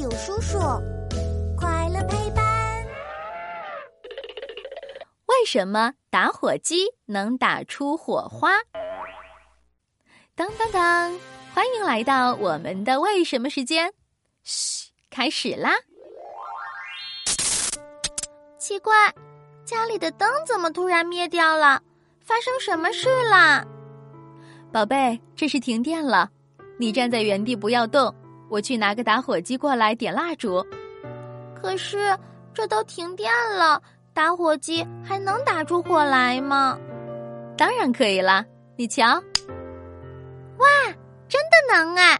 [0.00, 0.58] 有叔叔，
[1.58, 2.42] 快乐陪伴。
[5.26, 8.52] 为什么打火机能打出火花？
[10.34, 11.20] 当当当！
[11.52, 13.92] 欢迎来到我们的为什么时间。
[14.42, 15.72] 嘘，开始啦！
[18.58, 18.94] 奇怪，
[19.66, 21.82] 家里的灯怎么突然灭掉了？
[22.24, 23.66] 发生什么事啦？
[24.72, 26.30] 宝贝，这是停电了。
[26.78, 28.14] 你站在原地不要动，
[28.50, 30.62] 我去拿个打火机过来点蜡烛。
[31.54, 32.18] 可是
[32.52, 33.80] 这都停电了，
[34.12, 36.78] 打火机还能打出火来吗？
[37.56, 38.44] 当然可以啦，
[38.76, 39.06] 你瞧。
[40.58, 40.66] 哇，
[41.28, 42.18] 真的能啊！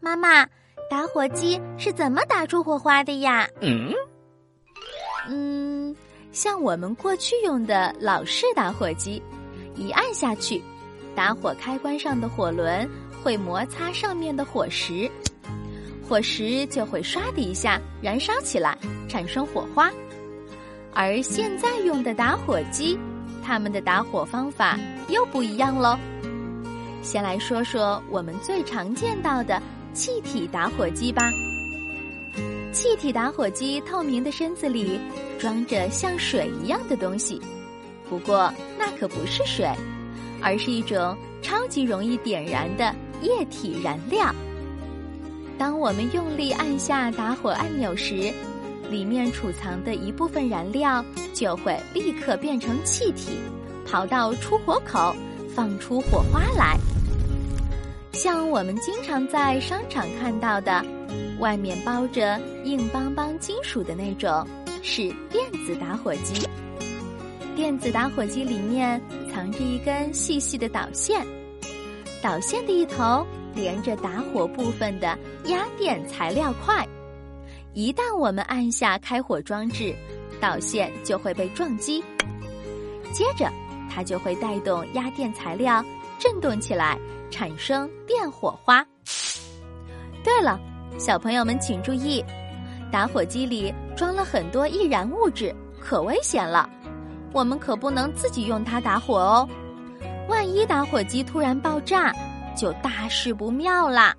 [0.00, 0.46] 妈妈，
[0.88, 3.48] 打火机是怎么打出火花的呀？
[3.60, 3.92] 嗯，
[5.28, 5.96] 嗯，
[6.32, 9.22] 像我们过去用的老式打火机。
[9.76, 10.62] 一按下去，
[11.14, 12.88] 打火开关上的火轮
[13.22, 15.10] 会摩擦上面的火石，
[16.10, 18.76] 火石就会唰的一下燃烧起来，
[19.08, 19.88] 产生火花。
[20.92, 22.98] 而现在用的打火机，
[23.44, 24.76] 它们的打火方法
[25.08, 25.96] 又不一样喽。
[27.00, 29.62] 先来说说我们最常见到的
[29.94, 31.30] 气体打火机吧。
[32.72, 34.98] 气体打火机透明的身子里
[35.38, 37.40] 装着像水一样的东西。
[38.08, 39.64] 不过那可不是水，
[40.42, 44.34] 而是一种超级容易点燃的液体燃料。
[45.60, 48.32] 当我们用力按下打火按钮时，
[48.88, 53.32] 里面储藏的一部分燃料就会立刻变成气体，
[53.86, 55.14] 跑到出火口，
[55.54, 56.78] 放出火花来。
[58.12, 60.82] 像我们经常在商场看到的，
[61.40, 64.42] 外面包着硬邦邦金属的那种，
[64.82, 66.42] 是电子打火机。
[67.54, 68.98] 电子打火机里面
[69.30, 71.22] 藏着一根细细的导线，
[72.22, 76.86] 导线的一头连着打火部分的压电材料块。
[77.72, 79.94] 一旦我们按下开火装置，
[80.40, 82.02] 导线就会被撞击，
[83.12, 83.50] 接着
[83.88, 85.84] 它就会带动压电材料
[86.18, 86.98] 振动起来，
[87.30, 88.84] 产生电火花。
[90.24, 90.58] 对了，
[90.98, 92.24] 小朋友们请注意，
[92.90, 96.68] 打火机里装了很多易燃物质，可危险了。
[97.32, 99.48] 我们可不能自己用它打火哦，
[100.28, 102.12] 万一打火机突然爆炸，
[102.60, 104.14] 就大事不妙啦。